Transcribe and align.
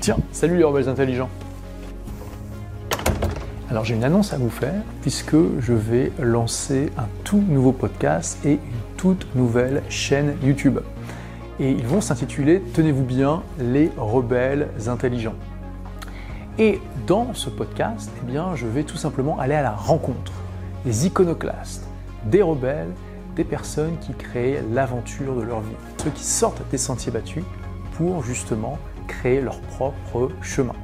Tiens, 0.00 0.16
salut 0.32 0.56
les 0.56 0.64
rebelles 0.64 0.88
intelligents. 0.88 1.28
Alors 3.68 3.84
j'ai 3.84 3.94
une 3.94 4.02
annonce 4.02 4.32
à 4.32 4.38
vous 4.38 4.48
faire 4.48 4.82
puisque 5.02 5.36
je 5.58 5.74
vais 5.74 6.10
lancer 6.18 6.90
un 6.96 7.04
tout 7.22 7.44
nouveau 7.46 7.72
podcast 7.72 8.38
et 8.46 8.52
une 8.52 8.96
toute 8.96 9.26
nouvelle 9.34 9.82
chaîne 9.90 10.36
YouTube. 10.42 10.78
Et 11.58 11.70
ils 11.70 11.86
vont 11.86 12.00
s'intituler, 12.00 12.62
tenez-vous 12.72 13.04
bien, 13.04 13.42
les 13.58 13.90
rebelles 13.98 14.68
intelligents. 14.86 15.34
Et 16.58 16.80
dans 17.06 17.34
ce 17.34 17.50
podcast, 17.50 18.10
eh 18.26 18.38
je 18.54 18.66
vais 18.66 18.84
tout 18.84 18.96
simplement 18.96 19.38
aller 19.38 19.54
à 19.54 19.62
la 19.62 19.72
rencontre 19.72 20.32
des 20.86 21.06
iconoclastes, 21.08 21.86
des 22.24 22.40
rebelles, 22.40 22.94
des 23.36 23.44
personnes 23.44 23.98
qui 24.00 24.14
créent 24.14 24.62
l'aventure 24.72 25.36
de 25.36 25.42
leur 25.42 25.60
vie, 25.60 25.76
ceux 26.02 26.10
qui 26.10 26.24
sortent 26.24 26.62
des 26.70 26.78
sentiers 26.78 27.12
battus 27.12 27.44
pour 27.98 28.24
justement 28.24 28.78
créer 29.10 29.40
leur 29.40 29.60
propre 29.60 30.30
chemin. 30.40 30.74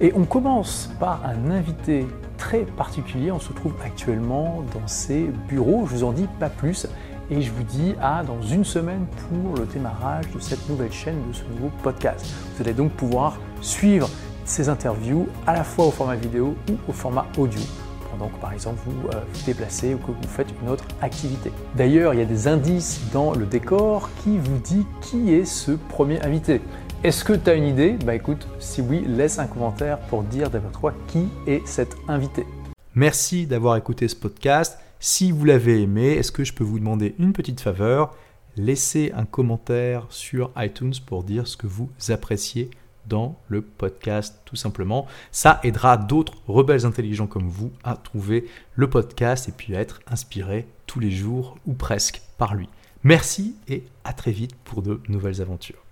Et 0.00 0.12
on 0.14 0.24
commence 0.24 0.90
par 1.00 1.24
un 1.24 1.50
invité 1.50 2.06
très 2.36 2.60
particulier. 2.60 3.32
On 3.32 3.40
se 3.40 3.52
trouve 3.52 3.74
actuellement 3.84 4.62
dans 4.72 4.86
ses 4.86 5.30
bureaux. 5.48 5.86
Je 5.86 5.96
vous 5.96 6.04
en 6.04 6.12
dis 6.12 6.28
pas 6.38 6.50
plus. 6.50 6.86
Et 7.30 7.42
je 7.42 7.50
vous 7.50 7.64
dis 7.64 7.94
à 8.00 8.22
dans 8.22 8.40
une 8.40 8.64
semaine 8.64 9.06
pour 9.28 9.56
le 9.56 9.66
démarrage 9.66 10.30
de 10.34 10.38
cette 10.38 10.66
nouvelle 10.68 10.92
chaîne, 10.92 11.16
de 11.28 11.34
ce 11.34 11.42
nouveau 11.54 11.70
podcast. 11.82 12.26
Vous 12.54 12.62
allez 12.62 12.72
donc 12.72 12.92
pouvoir 12.92 13.38
suivre 13.60 14.08
ces 14.44 14.68
interviews 14.68 15.28
à 15.46 15.54
la 15.54 15.64
fois 15.64 15.86
au 15.86 15.90
format 15.90 16.16
vidéo 16.16 16.54
ou 16.70 16.76
au 16.88 16.92
format 16.92 17.26
audio 17.36 17.60
pendant 18.10 18.28
que 18.30 18.40
par 18.40 18.52
exemple 18.52 18.78
vous 18.86 19.08
euh, 19.08 19.20
vous 19.32 19.44
déplacez 19.46 19.94
ou 19.94 19.98
que 19.98 20.10
vous 20.10 20.28
faites 20.28 20.48
une 20.62 20.70
autre 20.70 20.84
activité. 21.02 21.52
D'ailleurs, 21.76 22.14
il 22.14 22.20
y 22.20 22.22
a 22.22 22.26
des 22.26 22.48
indices 22.48 23.00
dans 23.12 23.32
le 23.32 23.46
décor 23.46 24.10
qui 24.22 24.38
vous 24.38 24.58
dit 24.58 24.86
qui 25.00 25.34
est 25.34 25.44
ce 25.44 25.72
premier 25.72 26.20
invité. 26.22 26.60
Est-ce 27.04 27.22
que 27.22 27.32
tu 27.32 27.48
as 27.48 27.54
une 27.54 27.68
idée? 27.68 27.92
Bah 28.04 28.16
écoute, 28.16 28.48
si 28.58 28.80
oui, 28.80 29.04
laisse 29.06 29.38
un 29.38 29.46
commentaire 29.46 30.00
pour 30.00 30.24
dire 30.24 30.50
d'après 30.50 30.72
toi 30.72 30.94
qui 31.06 31.28
est 31.46 31.64
cet 31.64 31.94
invité. 32.08 32.44
Merci 32.96 33.46
d'avoir 33.46 33.76
écouté 33.76 34.08
ce 34.08 34.16
podcast. 34.16 34.80
Si 34.98 35.30
vous 35.30 35.44
l'avez 35.44 35.80
aimé, 35.80 36.14
est-ce 36.14 36.32
que 36.32 36.42
je 36.42 36.52
peux 36.52 36.64
vous 36.64 36.80
demander 36.80 37.14
une 37.20 37.32
petite 37.32 37.60
faveur? 37.60 38.16
Laissez 38.56 39.12
un 39.14 39.26
commentaire 39.26 40.06
sur 40.08 40.50
iTunes 40.56 40.94
pour 41.06 41.22
dire 41.22 41.46
ce 41.46 41.56
que 41.56 41.68
vous 41.68 41.88
appréciez 42.08 42.68
dans 43.06 43.38
le 43.46 43.62
podcast 43.62 44.40
tout 44.44 44.56
simplement. 44.56 45.06
Ça 45.30 45.60
aidera 45.62 45.98
d'autres 45.98 46.42
rebelles 46.48 46.84
intelligents 46.84 47.28
comme 47.28 47.48
vous 47.48 47.70
à 47.84 47.94
trouver 47.94 48.48
le 48.74 48.90
podcast 48.90 49.48
et 49.48 49.52
puis 49.52 49.76
à 49.76 49.80
être 49.80 50.00
inspirés 50.08 50.66
tous 50.88 50.98
les 50.98 51.12
jours 51.12 51.58
ou 51.64 51.74
presque 51.74 52.22
par 52.38 52.56
lui. 52.56 52.68
Merci 53.04 53.54
et 53.68 53.84
à 54.02 54.12
très 54.12 54.32
vite 54.32 54.56
pour 54.64 54.82
de 54.82 55.00
nouvelles 55.08 55.40
aventures. 55.40 55.84